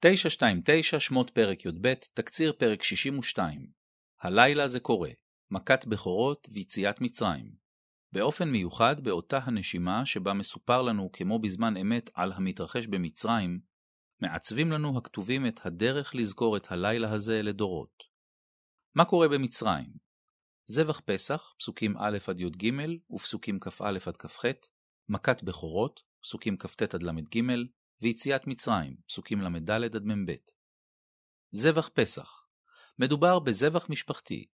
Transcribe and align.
929 0.00 1.00
שמות 1.00 1.30
פרק 1.30 1.64
י"ב, 1.64 1.94
תקציר 2.14 2.52
פרק 2.52 2.82
62. 2.82 3.70
הלילה 4.20 4.68
זה 4.68 4.80
קורה, 4.80 5.10
מכת 5.50 5.86
בכורות 5.86 6.48
ויציאת 6.52 7.00
מצרים. 7.00 7.54
באופן 8.12 8.50
מיוחד 8.50 9.00
באותה 9.00 9.38
הנשימה 9.42 10.06
שבה 10.06 10.32
מסופר 10.32 10.82
לנו 10.82 11.10
כמו 11.12 11.38
בזמן 11.38 11.76
אמת 11.76 12.10
על 12.14 12.32
המתרחש 12.32 12.86
במצרים, 12.86 13.60
מעצבים 14.20 14.72
לנו 14.72 14.98
הכתובים 14.98 15.46
את 15.46 15.66
הדרך 15.66 16.14
לזכור 16.14 16.56
את 16.56 16.72
הלילה 16.72 17.12
הזה 17.12 17.42
לדורות. 17.42 18.02
מה 18.94 19.04
קורה 19.04 19.28
במצרים? 19.28 19.92
זבח 20.66 21.00
פסח, 21.00 21.54
פסוקים 21.58 21.96
א' 21.96 22.18
עד 22.28 22.40
י"ג 22.40 22.72
ופסוקים 23.10 23.60
כ"א 23.60 23.98
עד 24.06 24.16
כ"ח, 24.16 24.44
מכת 25.08 25.42
בכורות, 25.42 26.00
פסוקים 26.22 26.56
כ"ט 26.56 26.94
עד 26.94 27.02
ל"ג, 27.02 27.42
ויציאת 28.02 28.46
מצרים, 28.46 28.96
פסוקים 29.06 29.40
ל"ד 29.40 29.70
עד 29.70 30.04
מ"ב. 30.04 30.34
זבח 31.50 31.88
פסח 31.88 32.46
מדובר 32.98 33.38
בזבח 33.38 33.90
משפחתי. 33.90 34.46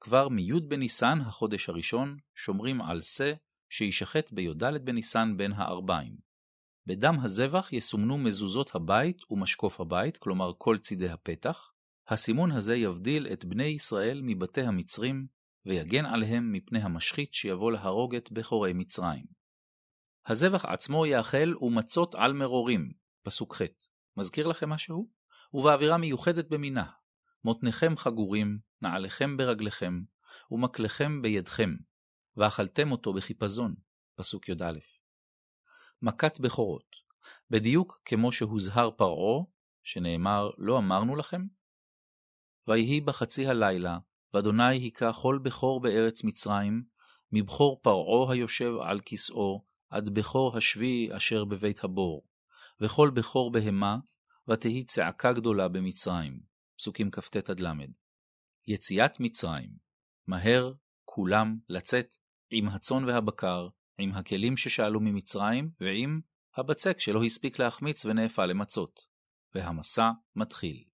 כבר 0.00 0.28
מי' 0.28 0.60
בניסן, 0.68 1.20
החודש 1.20 1.68
הראשון, 1.68 2.16
שומרים 2.34 2.82
על 2.82 3.00
שא 3.00 3.32
שישחט 3.70 4.32
בי"ד 4.32 4.64
בניסן 4.84 5.36
בין 5.36 5.52
הארבעים. 5.52 6.16
בדם 6.86 7.14
הזבח 7.22 7.72
יסומנו 7.72 8.18
מזוזות 8.18 8.74
הבית 8.74 9.30
ומשקוף 9.30 9.80
הבית, 9.80 10.16
כלומר 10.16 10.52
כל 10.58 10.78
צידי 10.78 11.08
הפתח. 11.08 11.72
הסימון 12.08 12.50
הזה 12.50 12.76
יבדיל 12.76 13.26
את 13.32 13.44
בני 13.44 13.64
ישראל 13.64 14.20
מבתי 14.22 14.60
המצרים, 14.60 15.26
ויגן 15.66 16.06
עליהם 16.06 16.52
מפני 16.52 16.82
המשחית 16.82 17.34
שיבוא 17.34 17.72
להרוג 17.72 18.14
את 18.14 18.32
בכורי 18.32 18.72
מצרים. 18.72 19.41
הזבח 20.26 20.64
עצמו 20.64 21.06
יאכל 21.06 21.54
ומצות 21.60 22.14
על 22.14 22.32
מרורים, 22.32 22.92
פסוק 23.22 23.56
ח'. 23.56 23.62
מזכיר 24.16 24.46
לכם 24.46 24.70
משהו? 24.70 25.08
ובאווירה 25.54 25.96
מיוחדת 25.96 26.48
במינה. 26.48 26.90
מותניכם 27.44 27.96
חגורים, 27.96 28.58
נעליכם 28.82 29.36
ברגליכם, 29.36 30.02
ומקלכם 30.50 31.22
בידכם, 31.22 31.76
ואכלתם 32.36 32.92
אותו 32.92 33.12
בחיפזון, 33.12 33.74
פסוק 34.14 34.48
י"א. 34.48 34.78
מכת 36.02 36.40
בכורות, 36.40 36.96
בדיוק 37.50 38.00
כמו 38.04 38.32
שהוזהר 38.32 38.90
פרעה, 38.90 39.44
שנאמר 39.82 40.50
לא 40.58 40.78
אמרנו 40.78 41.16
לכם? 41.16 41.46
ויהי 42.68 43.00
בחצי 43.00 43.46
הלילה, 43.46 43.98
ואדוני 44.34 44.68
היכה 44.68 45.12
כל 45.12 45.38
בכור 45.42 45.80
בארץ 45.80 46.24
מצרים, 46.24 46.84
מבכור 47.32 47.80
פרעה 47.82 48.32
היושב 48.32 48.72
על 48.82 49.00
כסאו, 49.06 49.64
עד 49.92 50.08
בכור 50.08 50.56
השבי 50.56 51.08
אשר 51.16 51.44
בבית 51.44 51.84
הבור, 51.84 52.26
וכל 52.80 53.10
בכור 53.10 53.52
בהמה, 53.52 53.96
ותהי 54.48 54.84
צעקה 54.84 55.32
גדולה 55.32 55.68
במצרים. 55.68 56.40
פסוקים 56.78 57.10
כ"ט 57.10 57.50
עד 57.50 57.60
ל'. 57.60 57.72
יציאת 58.66 59.20
מצרים, 59.20 59.70
מהר 60.26 60.72
כולם 61.04 61.58
לצאת 61.68 62.16
עם 62.50 62.68
הצאן 62.68 63.04
והבקר, 63.04 63.68
עם 63.98 64.12
הכלים 64.12 64.56
ששאלו 64.56 65.00
ממצרים, 65.00 65.70
ועם 65.80 66.20
הבצק 66.56 67.00
שלא 67.00 67.22
הספיק 67.24 67.58
להחמיץ 67.58 68.04
ונאפה 68.04 68.46
למצות. 68.46 69.00
והמסע 69.54 70.10
מתחיל. 70.36 70.84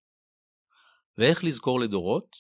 ואיך 1.19 1.45
לזכור 1.45 1.81
לדורות? 1.81 2.37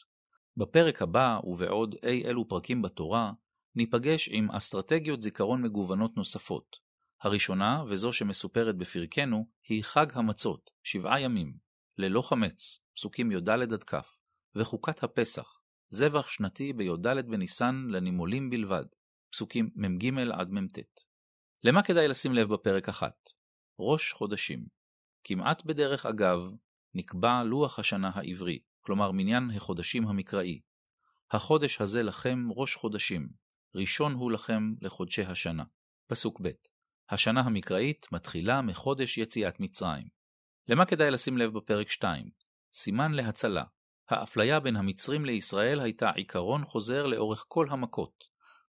בפרק 0.56 1.02
הבא 1.02 1.38
ובעוד 1.44 1.94
אי 2.06 2.24
אלו 2.24 2.48
פרקים 2.48 2.82
בתורה, 2.82 3.32
ניפגש 3.78 4.28
עם 4.28 4.50
אסטרטגיות 4.50 5.22
זיכרון 5.22 5.62
מגוונות 5.62 6.16
נוספות. 6.16 6.76
הראשונה, 7.22 7.84
וזו 7.88 8.12
שמסופרת 8.12 8.76
בפרקנו, 8.76 9.46
היא 9.68 9.84
חג 9.84 10.06
המצות, 10.12 10.70
שבעה 10.82 11.20
ימים, 11.20 11.56
ללא 11.98 12.22
חמץ, 12.22 12.80
פסוקים 12.96 13.32
י"ד 13.32 13.48
עד 13.48 13.84
כ', 13.84 13.94
וחוקת 14.54 15.02
הפסח, 15.02 15.60
זבח 15.90 16.28
שנתי 16.28 16.72
בי"ד 16.72 17.06
בניסן 17.28 17.86
לנימולים 17.88 18.50
בלבד, 18.50 18.84
פסוקים 19.32 19.70
מ"ג 19.74 20.18
עד 20.32 20.50
מ"ט. 20.50 20.78
למה 21.64 21.82
כדאי 21.82 22.08
לשים 22.08 22.34
לב 22.34 22.54
בפרק 22.54 22.88
אחת? 22.88 23.28
ראש 23.78 24.12
חודשים. 24.12 24.66
כמעט 25.24 25.64
בדרך 25.64 26.06
אגב, 26.06 26.50
נקבע 26.94 27.42
לוח 27.44 27.78
השנה 27.78 28.10
העברי, 28.14 28.58
כלומר 28.80 29.12
מניין 29.12 29.50
החודשים 29.50 30.08
המקראי. 30.08 30.60
החודש 31.30 31.80
הזה 31.80 32.02
לכם 32.02 32.48
ראש 32.50 32.74
חודשים, 32.74 33.28
ראשון 33.74 34.12
הוא 34.12 34.32
לכם 34.32 34.74
לחודשי 34.80 35.22
השנה. 35.22 35.64
פסוק 36.06 36.40
ב' 36.42 36.50
השנה 37.10 37.40
המקראית 37.40 38.06
מתחילה 38.12 38.62
מחודש 38.62 39.18
יציאת 39.18 39.60
מצרים. 39.60 40.08
למה 40.68 40.84
כדאי 40.84 41.10
לשים 41.10 41.38
לב 41.38 41.52
בפרק 41.58 41.90
2? 41.90 42.30
סימן 42.72 43.12
להצלה. 43.12 43.64
האפליה 44.08 44.60
בין 44.60 44.76
המצרים 44.76 45.24
לישראל 45.24 45.80
הייתה 45.80 46.10
עיקרון 46.10 46.64
חוזר 46.64 47.06
לאורך 47.06 47.44
כל 47.48 47.66
המכות. 47.70 48.24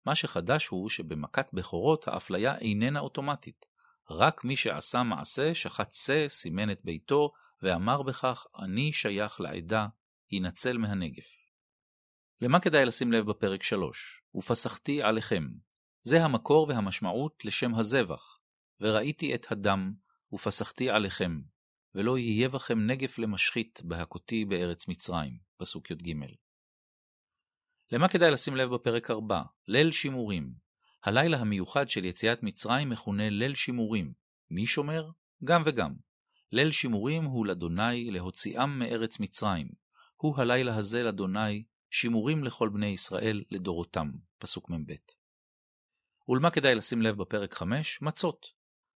מה 0.06 0.16
שחדש 0.16 0.68
הוא 0.68 0.90
שבמכת 0.90 1.54
בכורות 1.54 2.08
האפליה 2.08 2.58
איננה 2.58 3.00
אוטומטית. 3.00 3.66
רק 4.10 4.44
מי 4.44 4.56
שעשה 4.56 5.04
מעשה, 5.04 5.56
שחט 5.56 5.94
שא, 5.94 6.28
סימן 6.28 6.72
את 6.72 6.80
ביתו, 6.84 7.32
ואמר 7.62 8.02
בכך, 8.02 8.46
אני 8.60 8.94
שייך 8.94 9.42
לעדה, 9.42 9.88
ינצל 10.32 10.78
מהנגף. 10.78 11.39
למה 12.42 12.60
כדאי 12.60 12.86
לשים 12.86 13.12
לב 13.12 13.26
בפרק 13.26 13.64
3? 13.64 14.22
ופסחתי 14.36 15.04
עליכם. 15.04 15.48
זה 16.04 16.24
המקור 16.24 16.68
והמשמעות 16.70 17.46
לשם 17.46 17.76
הזבח. 17.76 18.40
וראיתי 18.82 19.36
את 19.36 19.52
הדם, 19.52 19.94
ופסחתי 20.34 20.90
עליכם, 20.90 21.42
ולא 21.96 22.18
יהיה 22.18 22.50
בכם 22.50 22.80
נגף 22.80 23.20
למשחית 23.20 23.82
בהכותי 23.84 24.46
בארץ 24.46 24.88
מצרים. 24.88 25.38
פסוק 25.58 25.92
י"ג. 25.92 26.16
למה 27.92 28.08
כדאי 28.08 28.32
לשים 28.32 28.56
לב 28.56 28.70
בפרק 28.70 29.12
4? 29.12 29.42
ליל 29.68 29.92
שימורים. 29.92 30.54
הלילה 31.04 31.38
המיוחד 31.38 31.90
של 31.90 32.06
יציאת 32.06 32.44
מצרים 32.44 32.90
מכונה 32.90 33.30
ליל 33.30 33.56
שימורים. 33.56 34.14
מי 34.52 34.66
שומר? 34.66 35.10
גם 35.44 35.64
וגם. 35.66 35.96
ליל 36.52 36.72
שימורים 36.72 37.24
הוא 37.24 37.46
לאדוני 37.46 38.12
להוציאם 38.12 38.80
מארץ 38.80 39.20
מצרים. 39.20 39.68
הוא 40.16 40.36
הלילה 40.38 40.76
הזה 40.76 41.04
לאדוני 41.04 41.64
שימורים 41.90 42.44
לכל 42.44 42.70
בני 42.70 42.88
ישראל 42.88 43.44
לדורותם, 43.52 44.12
פסוק 44.40 44.70
מ"ב. 44.70 44.94
ולמה 46.30 46.50
כדאי 46.52 46.76
לשים 46.76 47.02
לב 47.02 47.18
בפרק 47.18 47.54
5? 47.54 48.02
מצות. 48.02 48.48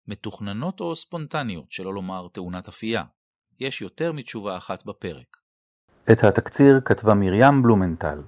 מתוכננות 0.08 0.80
או 0.80 0.96
ספונטניות, 0.96 1.72
שלא 1.72 1.94
לומר 1.94 2.28
תאונת 2.34 2.68
אפייה. 2.68 3.04
יש 3.60 3.82
יותר 3.82 4.12
מתשובה 4.12 4.58
אחת 4.58 4.86
בפרק. 4.86 5.38
את 6.12 6.24
התקציר 6.24 6.82
כתבה 6.86 7.14
מרים 7.14 7.64
בלומנטל. 7.64 8.22